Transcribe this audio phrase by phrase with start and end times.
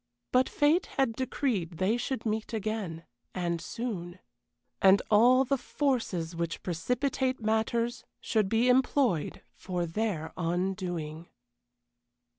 [0.31, 3.05] But fate had decreed they should meet again,
[3.35, 4.17] and soon;
[4.81, 11.27] and all the forces which precipitate matters should be employed for their undoing.